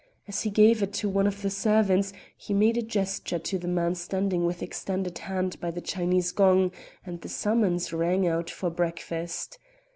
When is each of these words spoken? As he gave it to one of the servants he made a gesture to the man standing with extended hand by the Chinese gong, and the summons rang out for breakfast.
As 0.27 0.41
he 0.41 0.49
gave 0.49 0.81
it 0.81 0.93
to 0.93 1.07
one 1.07 1.27
of 1.27 1.43
the 1.43 1.51
servants 1.51 2.11
he 2.35 2.55
made 2.55 2.75
a 2.75 2.81
gesture 2.81 3.37
to 3.37 3.59
the 3.59 3.67
man 3.67 3.93
standing 3.93 4.47
with 4.47 4.63
extended 4.63 5.15
hand 5.19 5.59
by 5.59 5.69
the 5.69 5.79
Chinese 5.79 6.31
gong, 6.31 6.71
and 7.05 7.21
the 7.21 7.29
summons 7.29 7.93
rang 7.93 8.27
out 8.27 8.49
for 8.49 8.71
breakfast. 8.71 9.59